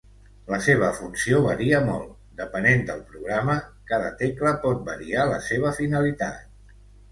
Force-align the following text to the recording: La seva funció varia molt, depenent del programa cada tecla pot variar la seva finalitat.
La 0.51 0.57
seva 0.67 0.87
funció 0.99 1.41
varia 1.47 1.81
molt, 1.89 2.15
depenent 2.39 2.81
del 2.89 3.05
programa 3.13 3.59
cada 3.93 4.09
tecla 4.25 4.57
pot 4.67 4.83
variar 4.91 5.29
la 5.37 5.39
seva 5.53 5.77
finalitat. 5.83 6.77